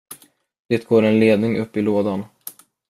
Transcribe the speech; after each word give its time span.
Det 0.69 0.85
går 0.87 1.03
en 1.03 1.19
ledning 1.19 1.57
upp 1.57 1.77
i 1.77 1.81
lådan. 1.81 2.23